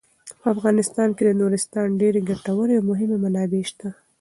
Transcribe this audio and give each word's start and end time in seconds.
په 0.41 0.47
افغانستان 0.55 1.09
کې 1.15 1.23
د 1.25 1.31
نورستان 1.41 1.87
ډیرې 2.01 2.21
ګټورې 2.29 2.73
او 2.77 2.87
مهمې 2.89 3.17
منابع 3.23 3.63
شته. 3.69 3.89